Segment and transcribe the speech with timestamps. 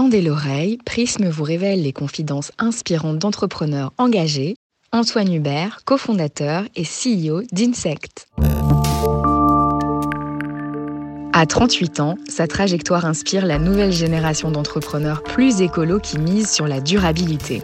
[0.00, 4.56] Tendez l'oreille, Prisme vous révèle les confidences inspirantes d'entrepreneurs engagés.
[4.92, 8.26] Antoine Hubert, cofondateur et CEO d'Insect.
[11.34, 16.66] À 38 ans, sa trajectoire inspire la nouvelle génération d'entrepreneurs plus écolos qui misent sur
[16.66, 17.60] la durabilité.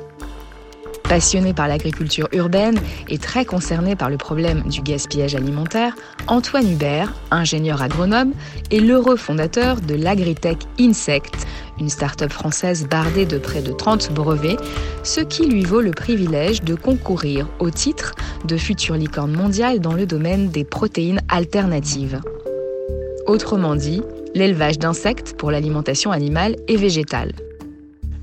[1.09, 5.95] Passionné par l'agriculture urbaine et très concerné par le problème du gaspillage alimentaire,
[6.27, 8.33] Antoine Hubert, ingénieur agronome,
[8.73, 11.47] est l'heureux fondateur de l'agritech Insect,
[11.79, 14.57] une start-up française bardée de près de 30 brevets,
[15.05, 19.95] ce qui lui vaut le privilège de concourir au titre de future licorne mondiale dans
[19.95, 22.21] le domaine des protéines alternatives.
[23.27, 24.03] Autrement dit,
[24.35, 27.33] l'élevage d'insectes pour l'alimentation animale et végétale.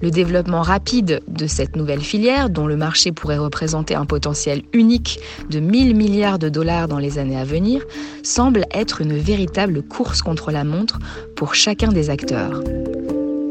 [0.01, 5.19] Le développement rapide de cette nouvelle filière, dont le marché pourrait représenter un potentiel unique
[5.49, 7.83] de 1000 milliards de dollars dans les années à venir,
[8.23, 10.99] semble être une véritable course contre la montre
[11.35, 12.61] pour chacun des acteurs.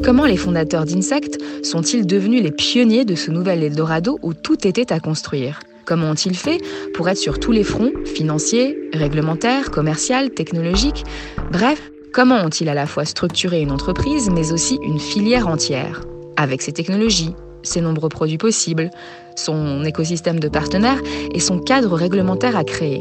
[0.03, 4.93] Comment les fondateurs d'Insect sont-ils devenus les pionniers de ce nouvel Eldorado où tout était
[4.93, 5.61] à construire?
[5.85, 6.61] Comment ont-ils fait
[6.95, 11.05] pour être sur tous les fronts, financiers, réglementaires, commercial, technologiques?
[11.53, 16.01] Bref, comment ont-ils à la fois structuré une entreprise mais aussi une filière entière?
[16.37, 18.91] Avec ses technologies, ses nombreux produits possibles,
[19.37, 21.01] son écosystème de partenaires
[21.33, 23.01] et son cadre réglementaire à créer.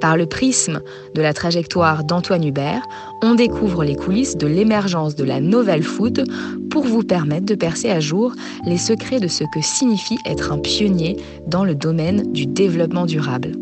[0.00, 0.80] Par le prisme
[1.14, 2.82] de la trajectoire d'Antoine Hubert,
[3.22, 6.24] on découvre les coulisses de l'émergence de la novel food
[6.70, 8.32] pour vous permettre de percer à jour
[8.66, 13.52] les secrets de ce que signifie être un pionnier dans le domaine du développement durable.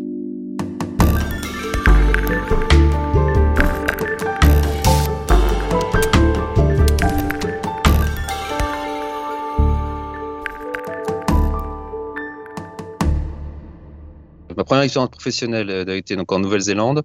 [14.65, 17.03] Première expérience professionnelle euh, a été donc en Nouvelle-Zélande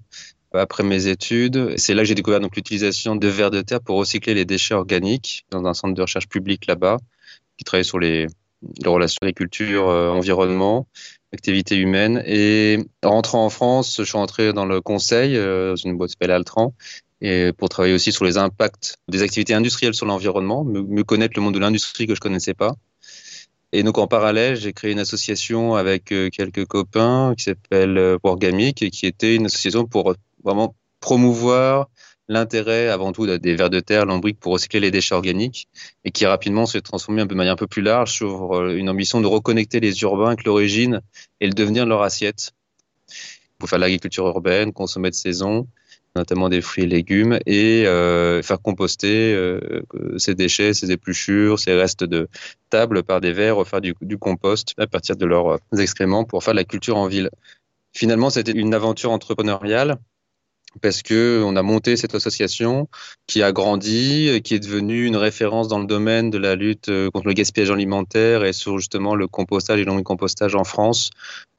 [0.53, 1.75] après mes études.
[1.79, 4.75] C'est là que j'ai découvert donc l'utilisation de vers de terre pour recycler les déchets
[4.75, 6.99] organiques dans un centre de recherche public là-bas
[7.57, 8.27] qui travaille sur les,
[8.85, 10.89] relations agriculture, euh, environnement,
[11.33, 12.23] activité humaine.
[12.27, 16.11] Et en rentrant en France, je suis rentré dans le conseil euh, dans une boîte
[16.11, 16.75] s'appelle Altran
[17.21, 21.43] et pour travailler aussi sur les impacts des activités industrielles sur l'environnement, me, connaître le
[21.43, 22.75] monde de l'industrie que je connaissais pas.
[23.73, 28.19] Et donc en parallèle, j'ai créé une association avec euh, quelques copains qui s'appelle euh,
[28.23, 31.89] Wargamic et qui était une association pour vraiment promouvoir
[32.29, 35.69] l'intérêt avant tout des vers de terre, l'ombrique pour recycler les déchets organiques
[36.05, 39.21] et qui rapidement s'est transformé de manière un peu plus large sur euh, une ambition
[39.21, 41.01] de reconnecter les urbains avec l'origine
[41.41, 42.53] et le devenir de leur assiette.
[43.59, 45.67] Pour faire l'agriculture urbaine, consommer de saison
[46.17, 49.83] notamment des fruits et légumes, et euh, faire composter euh,
[50.17, 52.29] ces déchets, ces épluchures, ces restes de
[52.69, 56.55] table par des vers, faire du, du compost à partir de leurs excréments pour faire
[56.55, 57.31] de la culture en ville.
[57.93, 59.99] Finalement, c'était une aventure entrepreneuriale
[60.81, 62.89] parce que on a monté cette association
[63.27, 67.11] qui a grandi, qui est devenue une référence dans le domaine de la lutte euh,
[67.11, 71.11] contre le gaspillage alimentaire et sur justement le compostage et le compostage en France,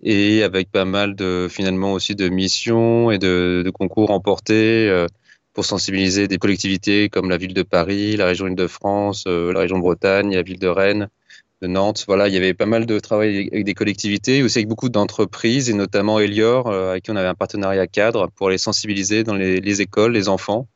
[0.02, 5.08] et avec pas mal de finalement aussi de missions et de, concours remportés euh,
[5.54, 9.78] pour sensibiliser des collectivités comme la ville de Paris, la région Île-de-France, euh, la région
[9.78, 11.10] de Bretagne, la ville de Rennes,
[11.62, 12.06] de Nantes.
[12.08, 15.70] Voilà, il y avait pas mal de travail avec des collectivités, aussi avec beaucoup d'entreprises,
[15.70, 19.36] et notamment Elior, euh, avec qui on avait un partenariat cadre pour les sensibiliser dans
[19.36, 20.68] les, écoles, les enfants.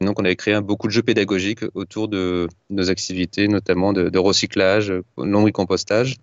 [0.00, 4.92] donc, on avait créé beaucoup de jeux pédagogiques autour de nos activités, notamment de, recyclage,
[5.18, 6.16] lombricompostage.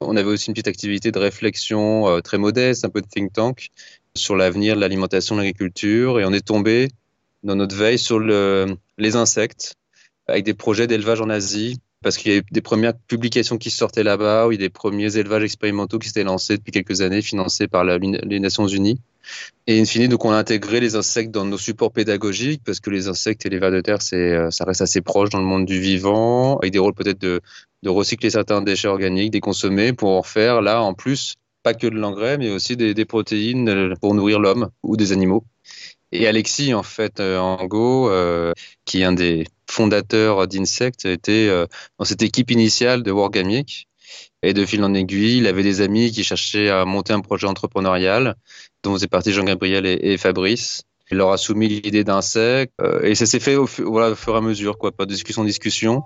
[0.00, 3.32] On avait aussi une petite activité de réflexion euh, très modeste, un peu de think
[3.32, 3.68] tank,
[4.16, 6.20] sur l'avenir de l'alimentation, de l'agriculture.
[6.20, 6.88] Et on est tombé
[7.44, 9.74] dans notre veille sur le, les insectes,
[10.26, 13.70] avec des projets d'élevage en Asie, parce qu'il y a eu des premières publications qui
[13.70, 17.84] sortaient là-bas, a des premiers élevages expérimentaux qui s'étaient lancés depuis quelques années, financés par
[17.84, 19.00] les Nations Unies.
[19.66, 22.90] Et in fine, donc on a intégré les insectes dans nos supports pédagogiques, parce que
[22.90, 25.64] les insectes et les vers de terre, euh, ça reste assez proche dans le monde
[25.64, 27.40] du vivant, avec des rôles peut-être de,
[27.82, 31.86] de recycler certains déchets organiques, des consommer, pour en faire là, en plus, pas que
[31.86, 35.44] de l'engrais, mais aussi des, des protéines euh, pour nourrir l'homme ou des animaux.
[36.12, 38.52] Et Alexis, en fait, euh, en Go, euh,
[38.84, 41.66] qui est un des fondateurs d'Insect, était euh,
[41.98, 43.88] dans cette équipe initiale de Wargamic.
[44.42, 47.46] Et de fil en aiguille, il avait des amis qui cherchaient à monter un projet
[47.46, 48.34] entrepreneurial,
[48.82, 50.82] dont faisaient partie Jean-Gabriel et, Fabrice.
[51.10, 52.72] Il leur a soumis l'idée d'Insect,
[53.02, 55.44] et ça s'est fait au, voilà, au, fur et à mesure, quoi, pas de discussion,
[55.44, 56.02] discussion,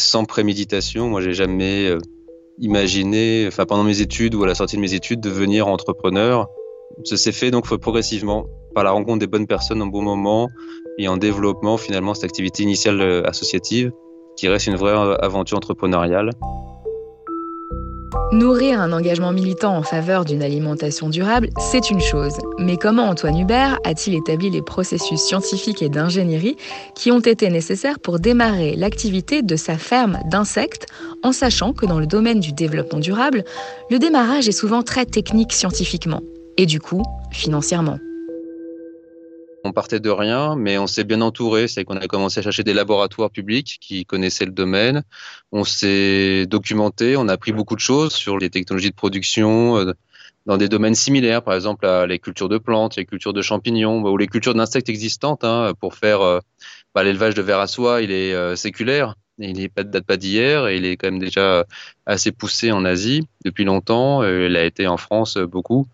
[0.00, 1.08] sans préméditation.
[1.08, 1.94] Moi, j'ai jamais
[2.58, 6.48] imaginé, enfin, pendant mes études ou à la sortie de mes études, devenir entrepreneur.
[7.04, 10.48] Ça s'est fait donc progressivement par la rencontre des bonnes personnes au bon moment
[10.98, 13.90] et en développement finalement cette activité initiale euh, associative
[14.36, 16.30] qui reste une vraie aventure entrepreneuriale.
[18.32, 22.34] Nourrir un engagement militant en faveur d'une alimentation durable, c'est une chose.
[22.58, 26.56] Mais comment Antoine Hubert a-t-il établi les processus scientifiques et d'ingénierie
[26.96, 30.86] qui ont été nécessaires pour démarrer l'activité de sa ferme d'insectes,
[31.22, 33.44] en sachant que dans le domaine du développement durable,
[33.90, 36.20] le démarrage est souvent très technique scientifiquement,
[36.56, 37.98] et du coup, financièrement
[39.66, 41.68] on partait de rien, mais on s'est bien entouré.
[41.68, 45.02] C'est qu'on a commencé à chercher des laboratoires publics qui connaissaient le domaine.
[45.52, 49.92] On s'est documenté, on a appris beaucoup de choses sur les technologies de production euh,
[50.46, 54.16] dans des domaines similaires, par exemple les cultures de plantes, les cultures de champignons ou
[54.16, 55.42] les cultures d'insectes existantes.
[55.44, 56.38] Hein, pour faire euh,
[56.94, 59.16] bah, l'élevage de vers à soie, il est euh, séculaire.
[59.38, 61.66] Il n'est pas date pas d'hier et il est quand même déjà
[62.06, 64.24] assez poussé en Asie depuis longtemps.
[64.24, 65.86] Il a été en France beaucoup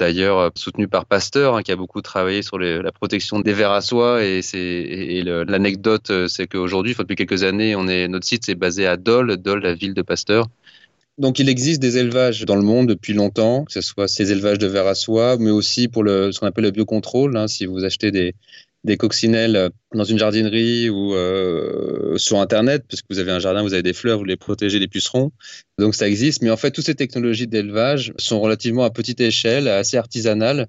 [0.00, 3.70] d'ailleurs euh, soutenu par Pasteur, hein, qui a beaucoup travaillé sur la protection des vers
[3.70, 4.24] à soie.
[4.24, 8.96] Et, l'anecdote, euh, c'est qu'aujourd'hui, depuis quelques années, on est, notre site est basé à
[8.96, 10.48] Dole, la ville de Pasteur.
[11.18, 14.56] Donc il existe des élevages dans le monde depuis longtemps, que ce soit ces élevages
[14.56, 17.36] de vers à soie, mais aussi pour ce qu'on appelle le biocontrôle.
[17.36, 18.34] Hein, si vous achetez des,
[18.84, 23.62] des coccinelles dans une jardinerie ou euh, sur Internet, parce que vous avez un jardin,
[23.62, 25.32] vous avez des fleurs, vous les protégez des pucerons.
[25.78, 26.42] Donc ça existe.
[26.42, 30.66] Mais en fait, toutes ces technologies d'élevage sont relativement à petite échelle, assez artisanales,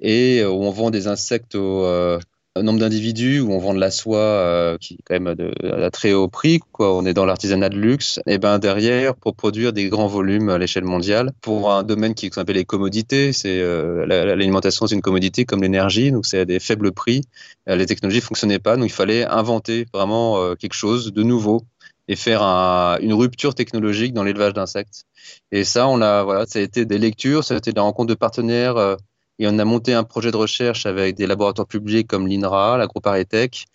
[0.00, 2.18] et euh, on vend des insectes au, euh,
[2.62, 6.12] nombre d'individus où on vend de la soie euh, qui quand même de, à très
[6.12, 6.96] haut prix, quoi.
[6.96, 8.20] On est dans l'artisanat de luxe.
[8.26, 12.30] Et ben derrière, pour produire des grands volumes à l'échelle mondiale, pour un domaine qui
[12.32, 16.58] s'appelle les commodités, c'est euh, l'alimentation, c'est une commodité comme l'énergie, donc c'est à des
[16.60, 17.22] faibles prix.
[17.68, 21.62] Euh, les technologies fonctionnaient pas, donc il fallait inventer vraiment quelque chose de nouveau
[22.08, 25.04] et faire un, une rupture technologique dans l'élevage d'insectes.
[25.52, 28.08] Et ça, on a voilà, ça a été des lectures, ça a été des rencontres
[28.08, 28.96] de partenaires
[29.38, 33.66] et on a monté un projet de recherche avec des laboratoires publics comme l'INRA, l'AgroParisTech.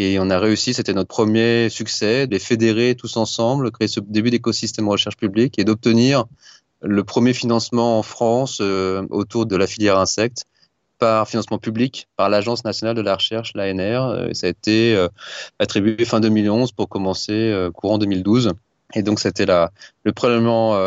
[0.00, 3.98] Et on a réussi, c'était notre premier succès, de les fédérer tous ensemble, créer ce
[3.98, 6.24] début d'écosystème de recherche publique et d'obtenir
[6.82, 10.44] le premier financement en France euh, autour de la filière insectes
[11.00, 14.04] par financement public par l'Agence nationale de la recherche, l'ANR.
[14.04, 15.08] Euh, ça a été euh,
[15.58, 18.52] attribué fin 2011 pour commencer courant 2012.
[18.94, 20.78] Et donc, c'était le prélèvement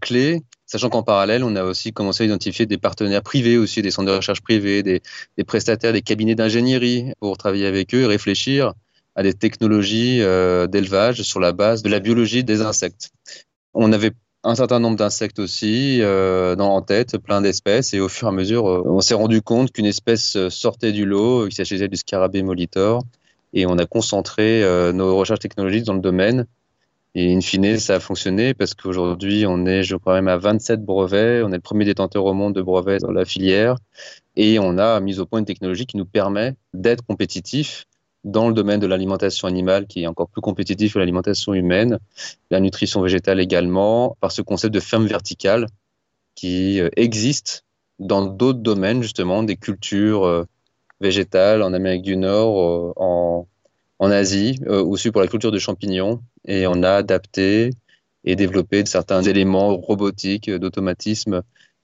[0.00, 0.42] clé
[0.74, 4.10] Sachant qu'en parallèle, on a aussi commencé à identifier des partenaires privés aussi, des centres
[4.10, 5.00] de recherche privés, des,
[5.46, 8.74] prestataires, des cabinets d'ingénierie pour travailler avec eux et réfléchir
[9.14, 13.12] à des technologies euh, d'élevage sur la base de la biologie des insectes.
[13.72, 14.10] On avait
[14.42, 18.30] un certain nombre d'insectes aussi euh, dans en tête, plein d'espèces, et au fur et
[18.30, 21.96] à mesure, euh, on s'est rendu compte qu'une espèce sortait du lot, qu'il s'agissait du
[21.96, 23.04] scarabée molitor,
[23.52, 26.46] et on a concentré nos recherches technologiques dans le domaine
[27.14, 30.84] et in fine, ça a fonctionné parce qu'aujourd'hui, on est, je crois même, à 27
[30.84, 31.44] brevets.
[31.44, 33.76] On est le premier détenteur au monde de brevets dans la filière.
[34.34, 37.84] Et on a mis au point une technologie qui nous permet d'être compétitif
[38.24, 41.98] dans le domaine de l'alimentation animale, qui est encore plus compétitif que l'alimentation humaine,
[42.50, 45.66] la nutrition végétale également, par ce concept de ferme verticale
[46.34, 47.64] qui euh, existe
[48.00, 50.44] dans d'autres domaines, justement, des cultures euh,
[51.00, 53.46] végétales en Amérique du Nord, euh, en,
[54.00, 57.70] en Asie, aussi pour la culture de champignons et on a adapté
[58.24, 61.42] et développé certains éléments robotiques, d'automatisme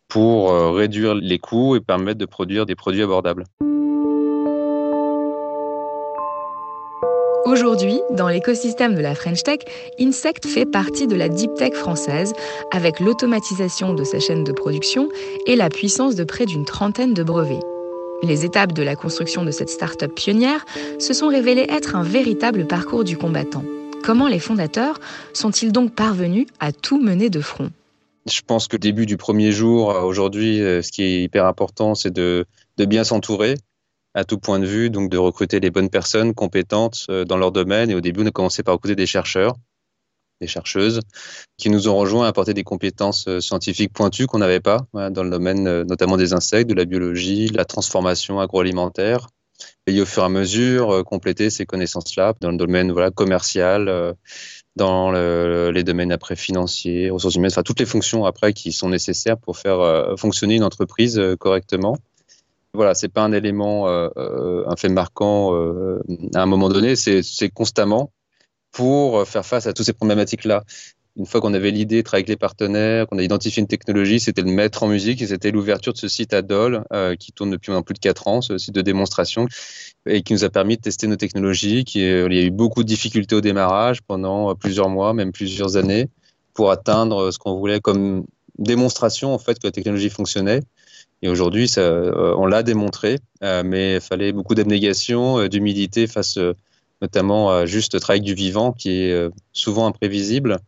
[0.09, 3.45] pour euh, réduire les coûts et permettre de produire des produits abordables.
[7.47, 9.61] Aujourd'hui, dans l'écosystème de la French Tech,
[9.99, 12.33] Insect fait partie de la deep tech française
[12.71, 15.09] avec l'automatisation de sa chaîne de production
[15.47, 17.65] et la puissance de près d'une trentaine de brevets.
[18.23, 20.65] Les étapes de la construction de cette start-up pionnière
[20.99, 23.65] se sont révélées être un véritable parcours du combattant.
[24.03, 24.99] Comment les fondateurs
[25.35, 27.71] sont-ils donc parvenus à tout mener de front?
[28.27, 31.95] Je pense que début du premier jour, euh, aujourd'hui, euh, ce qui est hyper important,
[31.95, 32.47] c'est de,
[32.79, 33.57] bien s'entourer
[34.15, 37.53] à tout point de vue, donc de recruter les bonnes personnes compétentes euh, dans leur
[37.53, 37.91] domaine.
[37.91, 39.55] Et au début, on a commencé par recruter des chercheurs,
[40.41, 41.01] des chercheuses,
[41.59, 45.29] qui nous ont rejoints à apporter des compétences scientifiques pointues qu'on n'avait pas dans le
[45.29, 49.29] domaine notamment des insectes, de la biologie, de la transformation agroalimentaire,
[49.87, 53.89] et au fur et à mesure euh, compléter ces connaissances-là dans le domaine voilà, commercial,
[53.89, 54.13] euh,
[54.77, 59.37] dans les domaines après financiers, ressources humaines, enfin toutes les fonctions après qui sont nécessaires
[59.37, 61.99] pour faire euh, fonctionner une entreprise correctement.
[62.73, 68.13] Voilà, c'est pas un élément, un fait marquant à un moment donné, c'est constamment
[68.71, 70.63] pour faire face à toutes ces problématiques-là
[71.17, 74.21] une fois qu'on avait l'idée de travailler avec les partenaires, qu'on a identifié une technologie,
[74.21, 77.33] c'était le mettre en musique et c'était l'ouverture de ce site à Dole euh, qui
[77.33, 79.47] tourne depuis maintenant plus de 4 ans, ce site de démonstration
[80.07, 81.85] et qui nous a permis de tester nos technologies.
[81.97, 85.77] Euh, il y a eu beaucoup de difficultés au démarrage pendant plusieurs mois, même plusieurs
[85.77, 86.09] années,
[86.55, 88.25] pour atteindre ce qu'on voulait comme
[88.59, 90.61] démonstration en fait que la technologie fonctionnait.
[91.23, 96.39] Et aujourd'hui, euh, on l'a démontré, mais il fallait beaucoup d'abnégation, d'humilité face
[97.03, 100.59] notamment à juste travail du vivant qui est souvent imprévisible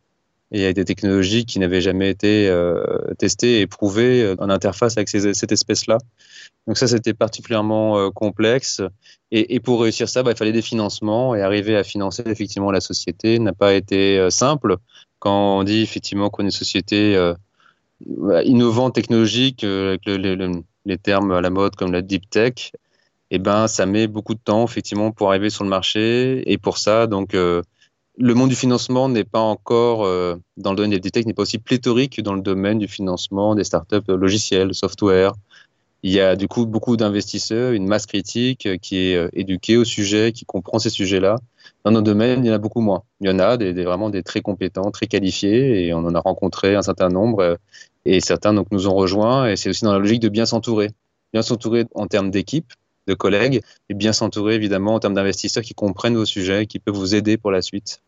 [0.53, 2.85] et avec des technologies qui n'avaient jamais été euh,
[3.19, 5.99] testées et prouvées en interface avec cette espèce-là.
[6.67, 8.81] Donc ça, c'était particulièrement euh, complexe.
[9.31, 12.81] Et, pour réussir ça, bah, il fallait des financements et arriver à financer effectivement la
[12.81, 14.77] société n'a pas été euh, simple.
[15.19, 17.35] Quand on dit effectivement qu'on est une société euh,
[18.45, 22.73] innovante, technologique, avec le, les termes à la mode comme la deep tech,
[23.31, 26.43] eh ben, ça met beaucoup de temps effectivement pour arriver sur le marché.
[26.53, 27.35] Et pour ça, donc,
[28.19, 30.01] le monde du financement n'est pas encore,
[30.57, 33.55] dans le domaine des tech, n'est pas aussi pléthorique que dans le domaine du financement
[33.55, 35.33] des startups logiciels, software,
[36.03, 39.77] il y a du coup beaucoup d'investisseurs, une masse critique euh, qui est euh, éduquée
[39.77, 41.37] au sujet, qui comprend ces sujets-là.
[41.85, 43.05] Dans nos domaines, il y en a beaucoup moins.
[43.21, 46.21] Il y en a des, vraiment des très compétents, très qualifiés, et on en a
[46.21, 47.57] rencontré un certain nombre, euh,
[48.05, 49.49] et certains donc nous ont rejoints.
[49.49, 50.91] Et c'est aussi dans la logique de bien s'entourer,
[51.33, 52.73] bien s'entourer en termes d'équipe,
[53.07, 56.95] de collègues, et bien s'entourer évidemment en termes d'investisseurs qui comprennent vos sujets, qui peuvent
[56.95, 58.01] vous aider pour la suite.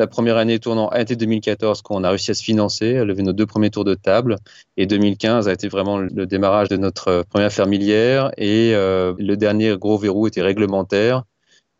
[0.00, 3.04] la première année tournant a été 2014 quand on a réussi à se financer, à
[3.04, 4.36] lever nos deux premiers tours de table.
[4.78, 8.32] Et 2015 a été vraiment le démarrage de notre première fermilière.
[8.38, 11.24] Et euh, le dernier gros verrou était réglementaire.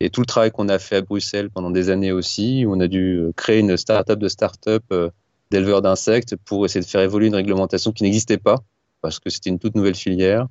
[0.00, 2.80] Et tout le travail qu'on a fait à Bruxelles pendant des années aussi, où on
[2.80, 5.08] a dû créer une start-up de start-up euh,
[5.50, 8.56] d'éleveurs d'insectes pour essayer de faire évoluer une réglementation qui n'existait pas,
[9.00, 10.46] parce que c'était une toute nouvelle filière.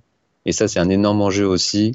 [0.45, 1.93] Et ça, c'est un énorme enjeu aussi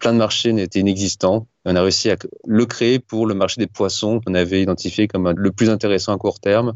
[0.00, 1.46] plein de marchés n'étaient inexistants.
[1.64, 2.16] On a réussi à
[2.46, 6.18] le créer pour le marché des poissons qu'on avait identifié comme le plus intéressant à
[6.18, 6.72] court terme.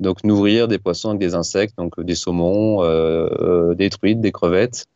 [0.00, 4.32] Donc nourrir des poissons avec des insectes, donc des saumons, euh, euh, des truites, des
[4.32, 4.86] crevettes.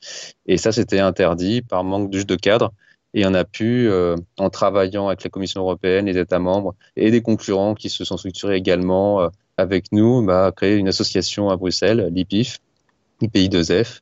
[0.46, 2.72] Et ça, c'était interdit par manque de cadre.
[3.14, 7.10] Et on a pu, euh, en travaillant avec la Commission européenne, les États membres et
[7.10, 12.08] des concurrents qui se sont structurés également avec nous, bah, créer une association à Bruxelles,
[12.14, 12.58] l'IPIF,
[13.20, 14.00] IPI2F,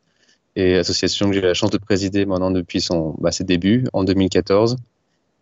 [0.55, 4.05] et association que j'ai la chance de présider maintenant depuis son, bah, ses débuts en
[4.05, 4.77] 2014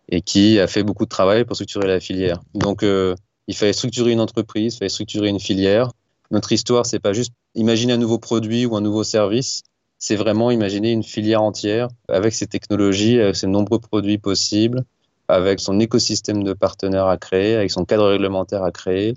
[0.09, 2.41] et qui a fait beaucoup de travail pour structurer la filière.
[2.53, 3.15] Donc, euh,
[3.47, 5.91] il fallait structurer une entreprise, il fallait structurer une filière.
[6.31, 9.63] Notre histoire, c'est pas juste imaginer un nouveau produit ou un nouveau service,
[9.97, 14.83] c'est vraiment imaginer une filière entière avec ses technologies, avec ses nombreux produits possibles,
[15.27, 19.15] avec son écosystème de partenaires à créer, avec son cadre réglementaire à créer,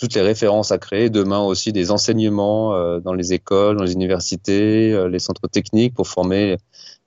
[0.00, 3.92] toutes les références à créer, demain aussi des enseignements euh, dans les écoles, dans les
[3.92, 6.56] universités, euh, les centres techniques pour former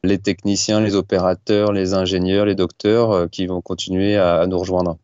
[0.03, 4.97] les techniciens, les opérateurs, les ingénieurs, les docteurs euh, qui vont continuer à nous rejoindre.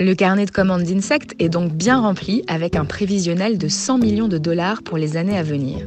[0.00, 4.28] Le carnet de commandes d'insectes est donc bien rempli avec un prévisionnel de 100 millions
[4.28, 5.86] de dollars pour les années à venir.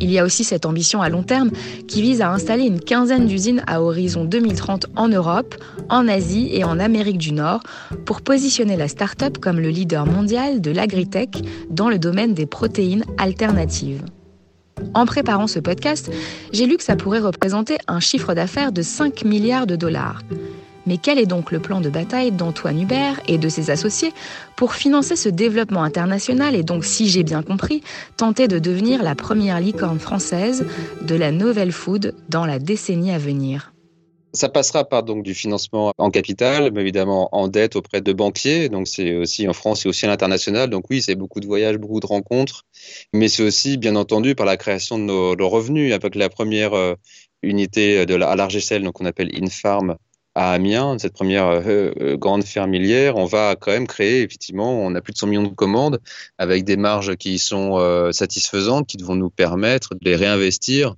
[0.00, 1.50] Il y a aussi cette ambition à long terme
[1.88, 5.54] qui vise à installer une quinzaine d'usines à horizon 2030 en Europe,
[5.88, 7.62] en Asie et en Amérique du Nord
[8.04, 13.04] pour positionner la start-up comme le leader mondial de l'agritech dans le domaine des protéines
[13.18, 14.02] alternatives.
[14.94, 16.10] En préparant ce podcast,
[16.52, 20.22] j'ai lu que ça pourrait représenter un chiffre d'affaires de 5 milliards de dollars.
[20.86, 24.12] Mais quel est donc le plan de bataille d'Antoine Hubert et de ses associés
[24.56, 27.82] pour financer ce développement international et donc, si j'ai bien compris,
[28.16, 30.66] tenter de devenir la première licorne française
[31.02, 33.72] de la nouvelle food dans la décennie à venir?
[34.32, 38.68] Ça passera par donc du financement en capital, mais évidemment en dette auprès de banquiers.
[38.68, 40.70] Donc c'est aussi en France et aussi à l'international.
[40.70, 42.62] Donc oui, c'est beaucoup de voyages, beaucoup de rencontres,
[43.12, 46.94] mais c'est aussi bien entendu par la création de nos, revenus avec la première euh,
[47.42, 49.96] unité de la, à large échelle, donc on appelle Infarm,
[50.40, 54.94] à Amiens, cette première euh, euh, grande fermilière, on va quand même créer, effectivement, on
[54.94, 56.00] a plus de 100 millions de commandes
[56.38, 60.94] avec des marges qui sont euh, satisfaisantes, qui vont nous permettre de les réinvestir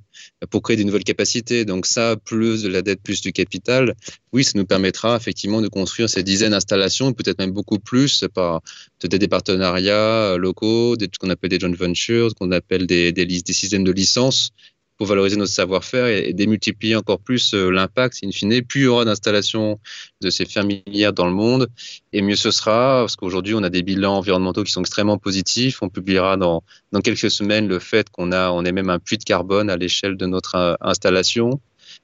[0.51, 1.65] pour créer des nouvelles capacités.
[1.65, 3.97] Donc ça, plus de la dette, plus du capital,
[4.33, 8.61] oui, ça nous permettra effectivement de construire ces dizaines d'installations, peut-être même beaucoup plus par
[9.03, 13.53] des partenariats locaux, ce qu'on appelle des joint ventures, ce qu'on appelle des, des, des
[13.53, 14.53] systèmes de licence
[14.99, 18.63] pour valoriser notre savoir-faire et, démultiplier encore plus euh, l'impact, in fine.
[18.63, 19.81] Plus il y aura d'installations
[20.21, 21.69] de ces fermilières dans le monde,
[22.13, 25.83] et mieux ce sera, parce qu'aujourd'hui, on a des bilans environnementaux qui sont extrêmement positifs.
[25.83, 29.19] On publiera dans, dans quelques semaines le fait qu'on a, on est même un puits
[29.19, 31.61] de carbone à l'échelle de notre euh, installation.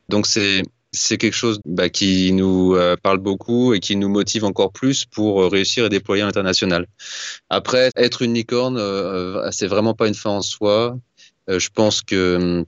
[0.09, 4.45] Donc, c'est, c'est quelque chose bah, qui nous euh, parle beaucoup et qui nous motive
[4.45, 6.87] encore plus pour réussir et déployer à l'international.
[7.51, 10.99] Après, être une licorne, euh, c'est vraiment pas une fin en soi.
[11.49, 12.65] je pense que hum,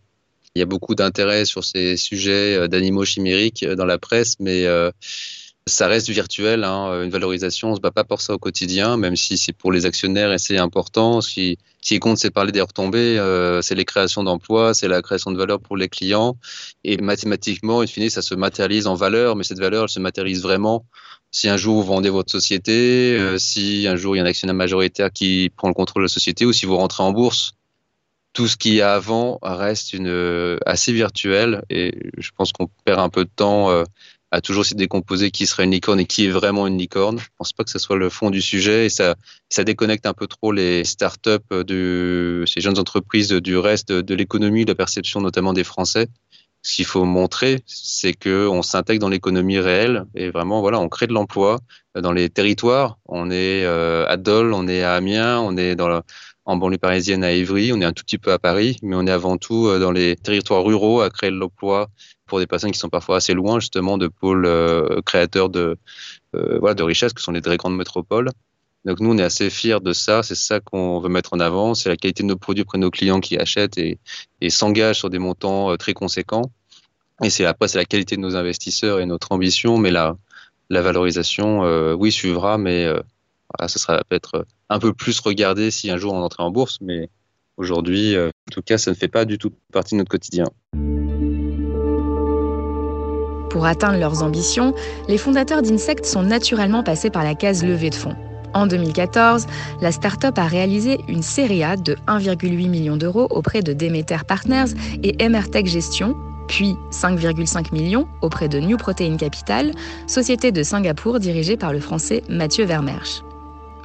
[0.55, 4.37] il y a beaucoup d'intérêt sur ces sujets euh, d'animaux chimériques euh, dans la presse,
[4.41, 4.91] mais euh,
[5.67, 6.65] ça reste virtuel.
[6.65, 7.03] Hein.
[7.05, 9.71] Une valorisation, on ne se bat pas pour ça au quotidien, même si c'est pour
[9.71, 11.21] les actionnaires et c'est important.
[11.21, 15.31] Ce qui, compte, c'est parler des retombées, euh, c'est les créations d'emplois, c'est la création
[15.31, 16.37] de valeur pour les clients.
[16.83, 20.43] Et mathématiquement, in fine, ça se matérialise en valeur, mais cette valeur, elle se matérialise
[20.43, 20.87] vraiment
[21.33, 24.57] si un jour vous vendez votre société, si un jour il y a un actionnaire
[24.57, 27.53] majoritaire qui prend le contrôle de la société, ou si vous rentrez en bourse
[28.33, 33.09] tout ce qui est avant reste une, assez virtuel et je pense qu'on perd un
[33.09, 33.85] peu de temps
[34.31, 37.19] à toujours essayer de décomposer qui serait une licorne et qui est vraiment une licorne.
[37.19, 39.17] Je pense pas que ce soit le fond du sujet et ça,
[39.49, 44.65] ça déconnecte un peu trop les startups de ces jeunes entreprises du reste de, l'économie,
[44.65, 46.09] de la perception notamment des Français.
[46.63, 50.91] Ce qu'il faut montrer, c'est que on s'intègre dans l'économie réelle et vraiment, voilà, on
[50.91, 51.59] crée de l'emploi
[51.99, 52.99] dans les territoires.
[53.07, 56.03] On est euh, à Dole, on est à Amiens, on est dans la,
[56.51, 59.07] en banlieue parisienne à Évry, on est un tout petit peu à Paris, mais on
[59.07, 61.89] est avant tout euh, dans les territoires ruraux à créer de l'emploi
[62.27, 65.77] pour des personnes qui sont parfois assez loin justement de pôles euh, créateurs de,
[66.35, 68.31] euh, voilà, de richesses que sont les très grandes métropoles.
[68.85, 71.75] Donc nous, on est assez fiers de ça, c'est ça qu'on veut mettre en avant,
[71.75, 73.99] c'est la qualité de nos produits auprès de nos clients qui achètent et,
[74.41, 76.51] et s'engagent sur des montants très conséquents.
[77.23, 80.17] Et c'est après, c'est la qualité de nos investisseurs et notre ambition, mais la,
[80.71, 81.61] la valorisation,
[81.93, 82.89] oui, suivra, mais
[83.59, 86.79] voilà, ce sera peut-être un peu plus regardé si un jour on entrait en bourse,
[86.81, 87.09] mais
[87.57, 90.47] aujourd'hui, en tout cas, ça ne fait pas du tout partie de notre quotidien.
[93.51, 94.75] Pour atteindre leurs ambitions,
[95.09, 98.15] les fondateurs d'Insect sont naturellement passés par la case levée de fonds.
[98.55, 99.47] En 2014,
[99.81, 104.73] la start-up a réalisé une série A de 1,8 million d'euros auprès de Demeter Partners
[105.03, 106.17] et MRTech Gestion,
[106.49, 109.73] puis 5,5 millions auprès de New Protein Capital,
[110.07, 113.23] société de Singapour dirigée par le français Mathieu Vermersch.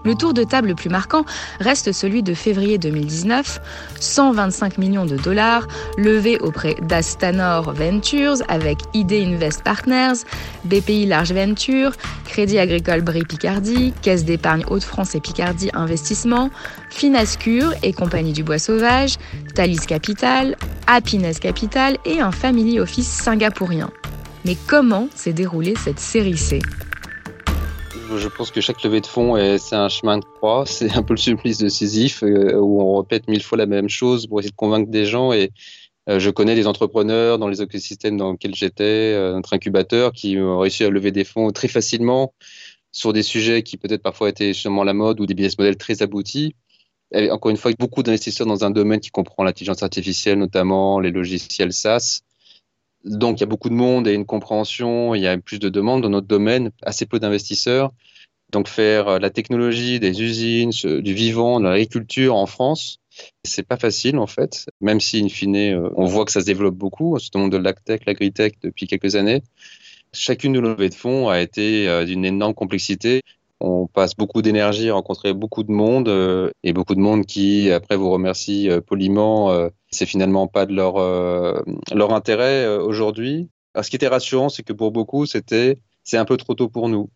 [0.05, 1.25] Le tour de table le plus marquant
[1.59, 3.59] reste celui de février 2019,
[3.99, 10.23] 125 millions de dollars levés auprès d'Astanor Ventures avec ID Invest Partners,
[10.63, 11.93] BPI Large Venture,
[12.25, 16.51] Crédit Agricole Brie Picardie, Caisse d'épargne Hauts-de-France et Picardie Investissement,
[16.91, 19.15] Finascure et Compagnie du Bois Sauvage,
[19.55, 23.89] Thalys Capital, Happiness Capital et un family office singapourien.
[24.45, 26.59] Mais comment s'est déroulée cette série C?
[28.17, 30.65] Je pense que chaque levée de fonds, c'est un chemin de croix.
[30.67, 33.89] C'est un peu le supplice de Sisyphe euh, où on répète mille fois la même
[33.89, 35.33] chose pour essayer de convaincre des gens.
[35.33, 35.51] Et
[36.09, 40.37] euh, je connais des entrepreneurs dans les écosystèmes dans lesquels j'étais, euh, notre incubateur, qui
[40.37, 42.33] ont réussi à lever des fonds très facilement
[42.91, 46.01] sur des sujets qui peut-être parfois étaient justement la mode ou des business models très
[46.01, 46.55] aboutis.
[47.13, 51.71] Encore une fois, beaucoup d'investisseurs dans un domaine qui comprend l'intelligence artificielle, notamment les logiciels
[51.71, 52.21] SaaS.
[53.05, 55.69] Donc, il y a beaucoup de monde et une compréhension, il y a plus de
[55.69, 57.91] demandes dans notre domaine, assez peu d'investisseurs.
[58.51, 62.99] Donc, faire euh, la technologie, des usines, du vivant, de l'agriculture en France,
[63.43, 66.45] c'est pas facile en fait, même si, in fine, euh, on voit que ça se
[66.45, 69.43] développe beaucoup, ce monde de l'agtech, l'agritech depuis quelques années.
[70.11, 73.21] Chacune de nos levées de fonds a été euh, d'une énorme complexité.
[73.59, 76.09] On passe beaucoup d'énergie à rencontrer beaucoup de monde
[76.63, 81.61] et beaucoup de monde qui, après, vous remercie poliment c'est finalement pas de leur, euh,
[81.93, 83.49] leur intérêt euh, aujourd'hui.
[83.81, 86.89] ce qui était rassurant, c'est que pour beaucoup, c'était c'est un peu trop tôt pour
[86.89, 87.09] nous.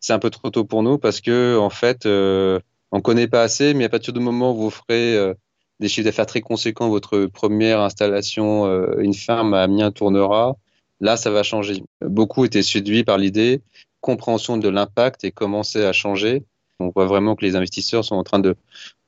[0.00, 2.60] C'est un peu trop tôt pour nous parce que en fait, euh,
[2.92, 5.34] on connaît pas assez, mais à partir du moment où vous ferez
[5.80, 8.66] des chiffres d'affaires très conséquents, votre première installation,
[8.98, 10.56] une ferme à Amiens tournera,
[11.00, 11.82] là, ça va changer.
[12.00, 13.60] Beaucoup étaient séduits par l'idée,
[14.00, 16.44] compréhension de l'impact et commencer à changer.
[16.80, 18.56] On voit vraiment que les investisseurs sont en train de,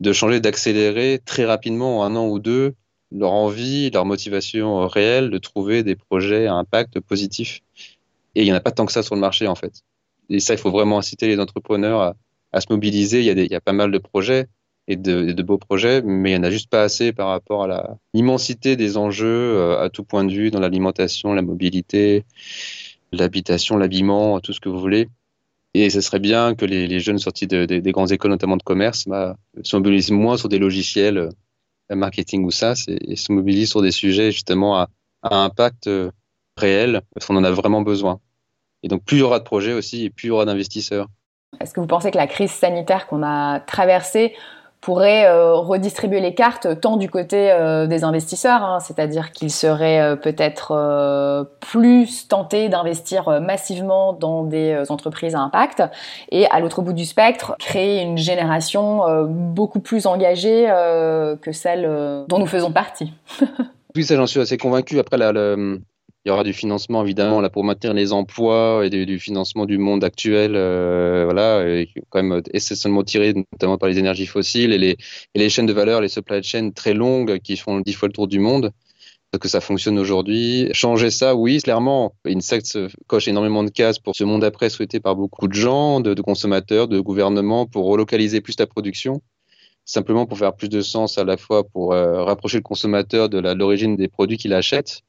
[0.01, 2.75] de changer, d'accélérer très rapidement en un an ou deux
[3.13, 7.61] leur envie, leur motivation réelle de trouver des projets à impact positif.
[8.35, 9.83] Et il n'y en a pas tant que ça sur le marché, en fait.
[10.29, 12.15] Et ça, il faut vraiment inciter les entrepreneurs
[12.53, 13.21] à, se mobiliser.
[13.21, 14.47] Il y, a pas mal de projets
[14.87, 17.99] et de, beaux projets, mais il n'y en a juste pas assez par rapport à
[18.15, 22.25] l'immensité des enjeux euh, à tout point de vue dans l'alimentation, la mobilité,
[23.13, 25.09] l'habitation, l'habillement, tout ce que vous voulez.
[25.75, 29.07] Et ce serait bien que les, jeunes sortis de, des grandes écoles, notamment de commerce,
[29.07, 31.29] bah, se mobilisent moins sur des logiciels
[31.97, 34.89] marketing ou ça, et se mobilise sur des sujets justement à,
[35.23, 36.11] impact euh,
[36.57, 38.21] réel, parce qu'on en a vraiment besoin.
[38.83, 41.09] Et donc, plus il y aura de projets aussi, et plus il y aura d'investisseurs.
[41.61, 44.35] Est-ce que vous pensez que la crise sanitaire qu'on a traversée
[44.81, 50.01] pourrait euh, redistribuer les cartes tant du côté euh, des investisseurs, hein, c'est-à-dire qu'ils seraient
[50.01, 55.83] euh, peut-être plus tentés d'investir massivement dans des entreprises à impact,
[56.31, 60.67] et à l'autre bout du spectre, créer une génération beaucoup plus engagée
[61.43, 61.83] que celle
[62.29, 63.13] dont nous faisons partie.
[63.97, 64.99] oui, ça j'en suis assez convaincu.
[64.99, 65.33] Après, la,
[66.25, 69.79] il y aura du financement évidemment là pour maintenir les emplois et du, financement du
[69.79, 74.79] monde actuel, euh, voilà, et quand même essentiellement tiré notamment par les énergies fossiles et
[74.79, 74.97] les,
[75.35, 78.13] et les chaînes de valeur, les supply chains très longues qui font dix fois le
[78.13, 78.73] tour du monde
[79.39, 80.69] que ça fonctionne aujourd'hui.
[80.73, 82.17] Changer ça, oui, clairement.
[82.27, 86.15] Insect coche énormément de cases pour ce monde après souhaité par beaucoup de gens, de,
[86.15, 89.23] de consommateurs, de gouvernements, pour relocaliser plus la production
[89.85, 93.39] simplement pour faire plus de sens à la fois pour euh, rapprocher le consommateur de
[93.39, 95.03] l'origine des produits qu'il achète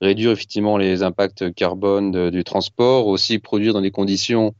[0.00, 4.54] réduire effectivement les impacts carbone du transport, aussi produire dans des conditions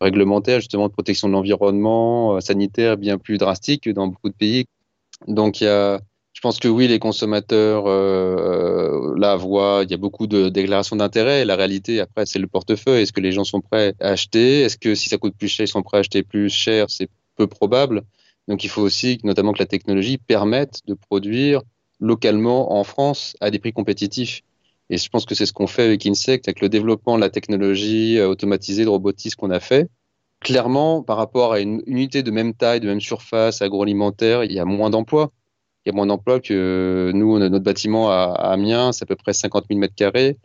[0.00, 4.34] réglementaires justement de protection de l'environnement, euh, sanitaire bien plus drastiques que dans beaucoup de
[4.34, 4.66] pays.
[5.28, 6.00] Donc il y a,
[6.32, 10.96] je pense que oui, les consommateurs euh, la voient, il y a beaucoup de déclarations
[10.96, 11.44] d'intérêt.
[11.44, 13.02] La réalité, après, c'est le portefeuille.
[13.02, 14.62] Est-ce que les gens sont prêts à acheter?
[14.62, 16.86] Est-ce que si ça coûte plus cher, ils sont prêts à acheter plus cher?
[16.88, 18.02] C'est peu probable.
[18.48, 21.62] Donc il faut aussi notamment que la technologie permette de produire
[22.00, 24.42] localement en France à des prix compétitifs.
[24.92, 27.30] Et je pense que c'est ce qu'on fait avec Insect, avec le développement de la
[27.30, 29.88] technologie euh, automatisée de robotisme qu'on a fait.
[30.40, 34.58] Clairement, par rapport à une unité de même taille, de même surface agroalimentaire, il y
[34.58, 35.32] a moins d'emplois.
[35.86, 39.32] Il y a moins d'emplois que nous, notre bâtiment à, Amiens, c'est à peu près
[39.32, 40.36] 50 000 mètres carrés.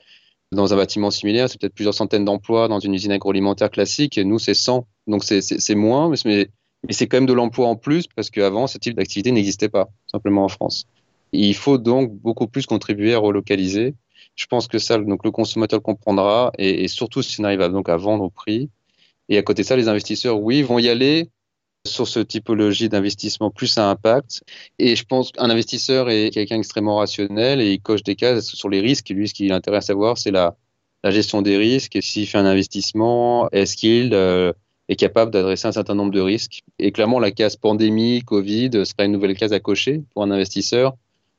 [0.53, 4.17] Dans un bâtiment similaire, c'est peut-être plusieurs centaines d'emplois dans une usine agroalimentaire classique.
[4.17, 4.87] Nous, c'est 100.
[5.07, 6.47] Donc c'est moins, mais
[6.89, 10.45] c'est quand même de l'emploi en plus parce qu'avant, ce type d'activité n'existait pas, simplement
[10.45, 10.85] en France.
[11.33, 13.93] il faut donc beaucoup plus contribuer à relocaliser.
[14.37, 17.89] Je pense que ça, donc le consommateur comprendra et, surtout si on arrive à, donc
[17.89, 18.69] à vendre au prix.
[19.29, 21.29] Et à côté de ça, les investisseurs, oui, vont y aller
[21.85, 24.43] sur ce typologie d'investissement plus à impact.
[24.77, 28.69] Et je pense qu'un investisseur est quelqu'un extrêmement rationnel et il coche des cases sur
[28.69, 29.09] les risques.
[29.09, 30.55] Lui, ce qui l'intéresse à voir, c'est la,
[31.05, 31.95] gestion des risques.
[31.95, 34.51] Et s'il fait un investissement, est-ce qu'il euh,
[34.87, 36.61] est capable d'adresser un certain nombre de risques?
[36.77, 40.95] Et clairement, la case pandémie, Covid sera une nouvelle case à cocher pour un investisseur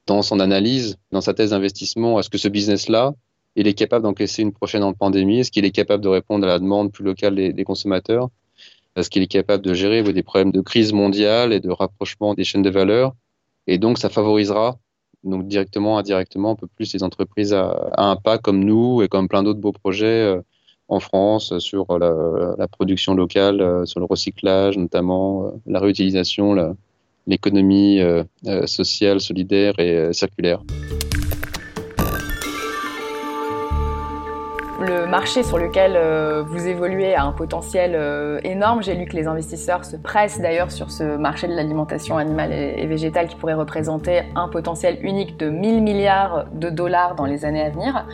[0.09, 2.19] dans son analyse, dans sa thèse d'investissement.
[2.19, 3.13] Est-ce que ce business-là,
[3.57, 5.41] il est capable d'encaisser une prochaine pandémie?
[5.41, 8.29] Est-ce qu'il est capable de répondre à la demande plus locale des, consommateurs?
[8.97, 12.43] Est-ce qu'il est capable de gérer des problèmes de crise mondiale et de rapprochement des
[12.43, 13.15] chaînes de valeur?
[13.67, 14.79] Et donc, ça favorisera
[15.25, 19.29] donc directement, indirectement, un peu plus les entreprises à, un pas comme nous et comme
[19.29, 20.41] plein d'autres beaux projets euh,
[20.89, 26.55] en France sur la, la, production locale, euh, sur le recyclage notamment, euh, la réutilisation,
[27.29, 28.01] l'économie
[28.67, 30.61] sociale, solidaire et circulaire.
[34.81, 38.81] Le marché sur lequel euh, vous évoluez a un potentiel euh, énorme.
[38.81, 42.87] J'ai lu que les investisseurs se pressent d'ailleurs sur ce marché de l'alimentation animale et,
[42.87, 47.63] végétale qui pourrait représenter un potentiel unique de 1000 milliards de dollars dans les années
[47.63, 48.07] à venir.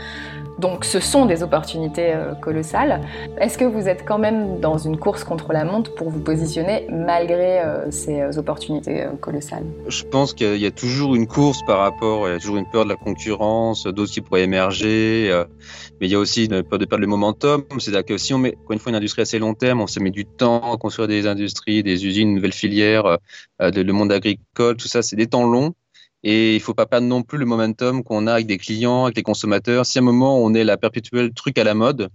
[0.59, 3.01] Donc ce sont des opportunités euh, colossales.
[3.39, 6.87] Est-ce que vous êtes quand même dans une course contre la montre pour vous positionner
[6.91, 9.65] malgré euh, ces euh, opportunités colossales?
[9.89, 12.71] Je pense qu'il y a toujours une course par rapport, il y a toujours une
[12.71, 15.45] peur de la concurrence, d'autres qui pourraient émerger,
[16.01, 17.65] mais il y a aussi une peur de perdre le momentum.
[17.79, 20.11] C'est-à-dire que si on met, une fois, une industrie assez long terme, on se met
[20.11, 23.19] du temps à construire des industries, des usines, une nouvelle filière,
[23.61, 25.75] le monde agricole, tout ça, c'est des temps longs.
[26.25, 29.17] Et il faut pas perdre non plus le momentum qu'on a avec des clients, avec
[29.17, 29.85] les consommateurs.
[29.85, 32.09] Si à un moment on est la perpétuelle truc à la mode,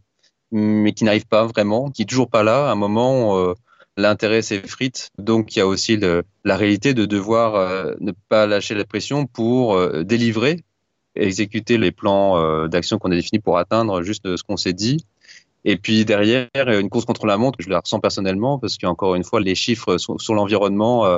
[0.52, 3.54] mais qui n'arrive pas vraiment, qui est toujours pas là, à un moment euh,
[3.98, 5.12] l'intérêt s'effrite.
[5.20, 9.28] Donc il y a aussi la réalité de devoir euh, ne pas lâcher la pression
[9.28, 10.64] pour euh, délivrer,
[11.16, 15.06] exécuter les plans d'action qu'on a définis pour atteindre juste ce qu'on s'est dit.
[15.66, 19.24] Et puis derrière, une course contre la montre, je la ressens personnellement parce qu'encore une
[19.24, 21.18] fois, les chiffres sur, l'environnement euh,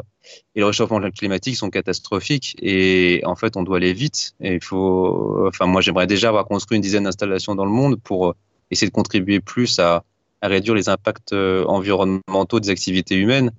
[0.55, 2.55] et le réchauffement climatique sont catastrophiques.
[2.61, 4.33] Et en fait, on doit aller vite.
[4.39, 7.99] Et il faut, enfin, moi, j'aimerais déjà avoir construit une dizaine d'installations dans le monde
[8.01, 8.33] pour euh,
[8.71, 10.03] essayer de contribuer plus à,
[10.41, 13.51] réduire les impacts euh, environnementaux des activités humaines.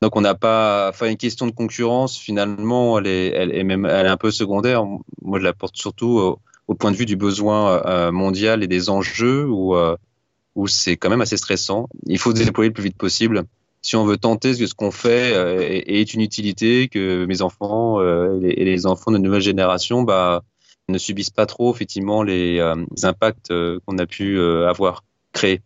[0.00, 3.84] Donc, on n'a pas, enfin, une question de concurrence, finalement, elle est, elle est même,
[3.84, 4.86] elle est un peu secondaire.
[5.20, 9.46] Moi, je la porte surtout au point de vue du besoin mondial et des enjeux
[9.46, 9.76] où
[10.54, 11.88] où c'est quand même assez stressant.
[12.06, 13.44] Il faut se déployer le plus vite possible.
[13.82, 18.00] Si on veut tenter que ce qu'on fait euh, ait une utilité, que mes enfants
[18.00, 20.42] euh, et les enfants de nouvelle génération bah,
[20.88, 23.52] ne subissent pas trop effectivement les, euh, impacts
[23.86, 25.62] qu'on a pu avoir créés.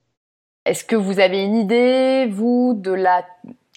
[0.64, 3.26] Est-ce que vous avez une idée, vous, de la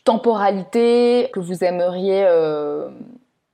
[0.04, 2.26] temporalité que vous aimeriez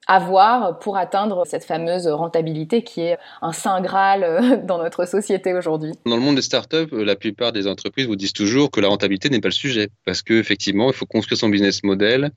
[0.08, 5.54] avoir pour atteindre cette fameuse rentabilité qui est un saint graal euh, dans notre société
[5.54, 8.82] aujourd'hui Dans le monde des startups, euh, la plupart des entreprises vous disent toujours que
[8.82, 12.32] la rentabilité n'est pas le sujet parce qu'effectivement, il faut construire son business model,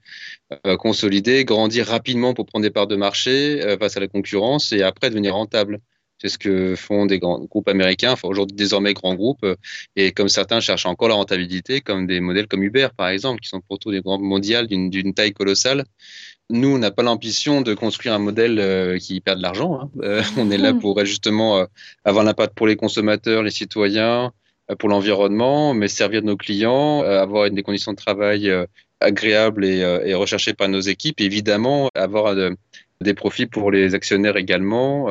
[0.66, 4.83] euh, consolider, grandir rapidement pour prendre des parts de marché face à la concurrence et
[4.83, 5.81] après devenir rentable.
[6.18, 9.46] C'est ce que font des grands groupes américains, enfin aujourd'hui désormais grands groupes,
[9.96, 13.48] et comme certains cherchent encore la rentabilité, comme des modèles comme Uber par exemple, qui
[13.48, 15.85] sont pourtant des grands mondiales d'une taille colossale,
[16.48, 19.81] nous, on n'a pas l'ambition de construire un modèle euh, qui perd de l'argent.
[19.81, 19.90] Hein.
[20.02, 20.81] Euh, on est là hmm.
[20.81, 21.64] pour justement euh,
[22.05, 24.33] avoir l'impact pour les consommateurs, les citoyens,
[24.79, 28.50] pour l'environnement, mais servir nos clients, avoir des conditions de travail
[29.00, 32.35] agréables et, et, recherchées par nos équipes, évidemment avoir
[33.00, 35.09] des profits pour les actionnaires également,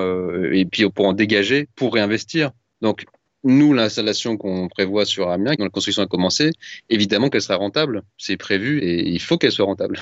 [0.51, 2.51] et puis pour en dégager, pour réinvestir.
[2.81, 3.05] Donc,
[3.43, 6.49] nous, l'installation qu'on prévoit sur Amiens, quand la construction a commencé,
[6.89, 8.01] évidemment qu'elle sera rentable.
[8.17, 10.01] C'est prévu et il faut qu'elle soit rentable.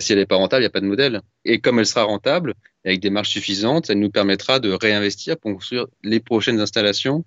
[0.00, 1.20] Si elle n'est pas rentable, il n'y a pas de modèle.
[1.44, 2.54] Et comme elle sera rentable,
[2.86, 7.26] avec des marges suffisantes, elle nous permettra de réinvestir pour construire les prochaines installations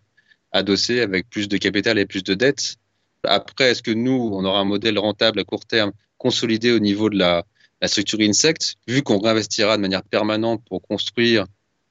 [0.51, 2.77] adossées avec plus de capital et plus de dettes.
[3.23, 7.11] Après, est-ce que nous, on aura un modèle rentable à court terme, consolidé au niveau
[7.11, 7.45] de la,
[7.83, 11.45] la structure Insect, vu qu'on réinvestira de manière permanente pour construire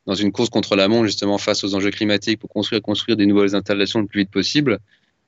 [0.07, 3.27] dans une course contre la montre, justement face aux enjeux climatiques, pour construire, construire des
[3.27, 4.79] nouvelles installations le plus vite possible,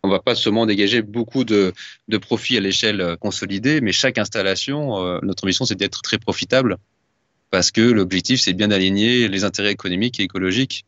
[0.02, 1.74] on va pas seulement dégager beaucoup de,
[2.08, 6.78] de profits à l'échelle consolidée, mais chaque installation, euh, notre mission, c'est d'être très profitable
[7.50, 10.86] parce que l'objectif, c'est bien d'aligner les intérêts économiques et écologiques.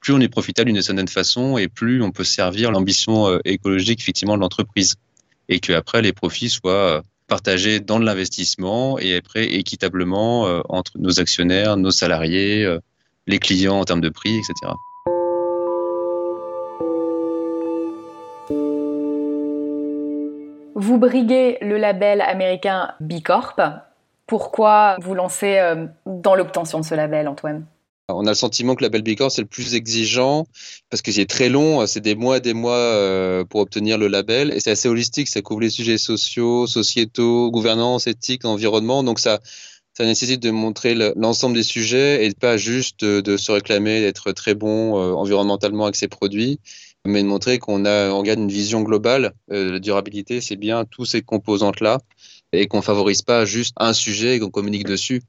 [0.00, 4.00] Plus on est profitable d'une certaine façon et plus on peut servir l'ambition euh, écologique,
[4.02, 4.96] effectivement, de l'entreprise.
[5.48, 11.20] Et que après, les profits soient euh, partagés dans l'investissement et après équitablement entre nos
[11.20, 12.66] actionnaires, nos salariés,
[13.26, 14.72] les clients en termes de prix, etc.
[20.78, 23.58] Vous briguez le label américain B Corp.
[24.26, 27.64] Pourquoi vous lancez euh, dans l'obtention de ce label, Antoine?
[28.08, 30.46] On a le sentiment que le label B Corp, c'est le plus exigeant
[30.90, 34.06] parce que c'est très long, c'est des mois et des mois euh, pour obtenir le
[34.06, 39.02] label et c'est assez holistique, ça couvre les sujets sociaux, sociétaux, gouvernance, éthique, environnement.
[39.02, 39.40] Donc ça,
[39.94, 44.54] ça nécessite de montrer l'ensemble des sujets et pas juste de, se réclamer d'être très
[44.54, 46.60] bon euh, environnementalement avec ses produits,
[47.06, 49.32] mais de montrer qu'on a, on garde une vision globale.
[49.50, 51.98] Euh, la durabilité, c'est bien tous ces composantes-là
[52.56, 55.22] et qu'on favorise pas juste un sujet et qu'on communique dessus.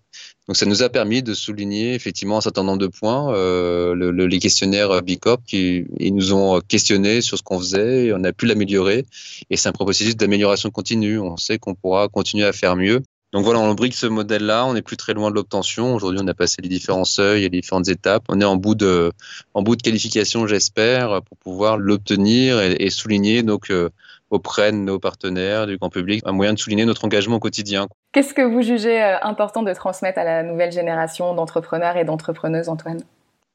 [0.47, 3.33] Donc ça nous a permis de souligner effectivement un certain nombre de points.
[3.33, 8.23] Euh, le, les questionnaires Bicorp qui ils nous ont questionné sur ce qu'on faisait, on
[8.23, 9.05] a pu l'améliorer
[9.49, 11.19] et c'est un processus d'amélioration continue.
[11.19, 13.01] On sait qu'on pourra continuer à faire mieux
[13.33, 15.93] donc voilà, on brique ce modèle-là, on n'est plus très loin de l'obtention.
[15.93, 18.23] Aujourd'hui, on a passé les différents seuils et les différentes étapes.
[18.29, 19.11] On est en bout de,
[19.53, 23.89] en bout de qualification, j'espère, pour pouvoir l'obtenir et, souligner donc euh,
[24.29, 27.87] auprès de nos partenaires, du grand public, un moyen de souligner notre engagement au quotidien.
[28.11, 32.69] Qu'est-ce que vous jugez euh, important de transmettre à la nouvelle génération d'entrepreneurs et d'entrepreneuses,
[32.69, 33.01] Antoine?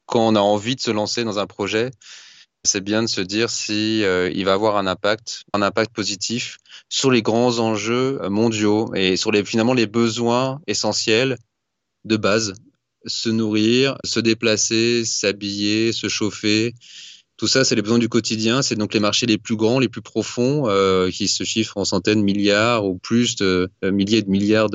[0.05, 1.91] Quand on a envie de se lancer dans un projet,
[2.63, 6.57] c'est bien de se dire si euh, il va avoir un impact, un impact positif
[6.89, 11.37] sur les grands enjeux mondiaux et sur les finalement les besoins essentiels
[12.05, 12.53] de base
[13.05, 16.73] se nourrir, se déplacer, s'habiller, se chauffer,
[17.43, 18.61] tout ça, c'est les besoins du quotidien.
[18.61, 21.83] C'est donc les marchés les plus grands, les plus profonds, euh, qui se chiffrent en
[21.83, 24.69] centaines milliards ou plus de euh, milliers de milliards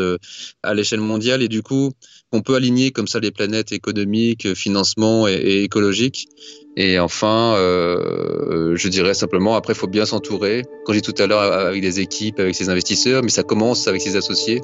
[0.62, 1.42] à l'échelle mondiale.
[1.42, 1.92] Et du coup,
[2.30, 6.28] on peut aligner comme ça les planètes économiques, financement et, et écologiques.
[6.76, 10.66] Et enfin, euh, je dirais simplement, après, il faut bien s'entourer.
[10.84, 14.02] Quand j'ai tout à l'heure avec des équipes, avec ses investisseurs, mais ça commence avec
[14.02, 14.60] ses associés.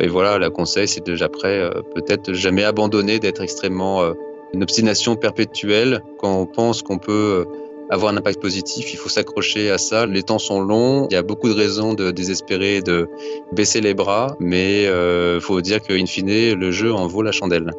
[0.00, 4.12] Et voilà, le conseil, c'est déjà après, peut-être jamais abandonner d'être extrêmement
[4.54, 8.92] une obstination perpétuelle quand on pense qu'on peut euh, avoir un impact positif.
[8.92, 10.06] Il faut s'accrocher à ça.
[10.06, 11.06] Les temps sont longs.
[11.10, 13.08] Il y a beaucoup de raisons de désespérer, de
[13.52, 17.32] baisser les bras, mais il euh, faut dire qu'in fine, le jeu en vaut la
[17.32, 17.70] chandelle.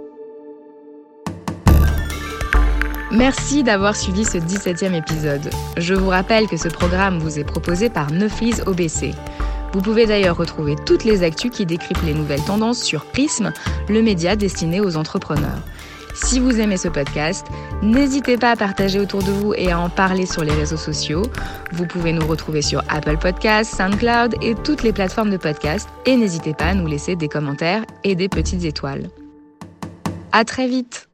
[3.12, 5.52] Merci d'avoir suivi ce 17e épisode.
[5.78, 9.12] Je vous rappelle que ce programme vous est proposé par Neuflis OBC.
[9.74, 13.54] Vous pouvez d'ailleurs retrouver toutes les actus qui décryptent les nouvelles tendances sur Prism,
[13.88, 15.60] le média destiné aux entrepreneurs.
[16.14, 17.48] Si vous aimez ce podcast,
[17.82, 21.24] n'hésitez pas à partager autour de vous et à en parler sur les réseaux sociaux.
[21.72, 25.90] Vous pouvez nous retrouver sur Apple Podcasts, SoundCloud et toutes les plateformes de podcast.
[26.06, 29.10] Et n'hésitez pas à nous laisser des commentaires et des petites étoiles.
[30.32, 31.08] À très vite!